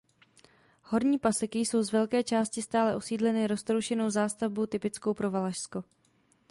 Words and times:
Horní 0.81 1.19
Paseky 1.19 1.59
jsou 1.59 1.83
z 1.83 1.91
velké 1.91 2.23
části 2.23 2.61
stále 2.61 2.95
osídleny 2.95 3.47
roztroušenou 3.47 4.09
zástavbou 4.09 4.65
typickou 4.65 5.13
pro 5.13 5.31
Valašsko. 5.31 5.83